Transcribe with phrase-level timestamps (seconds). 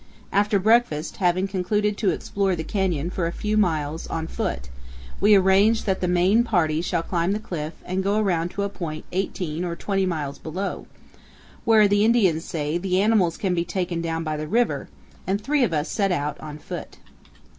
[0.31, 4.67] After breakfast, having concluded to explore the canyon for a i few miles on foot,
[5.19, 8.67] we arrange that the main party shall climb the cliff and go around to a
[8.69, 10.87] point 18 or 20 \ miles below,
[11.65, 14.89] where, the Indians say, the animals can be taken down by the river,
[15.27, 16.97] and three of us set out on, foot.